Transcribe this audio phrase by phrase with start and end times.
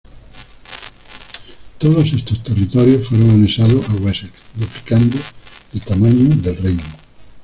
[1.77, 5.15] Todos estos territorios fueron anexados a Wessex, duplicando
[5.75, 6.83] el tamaño del reino.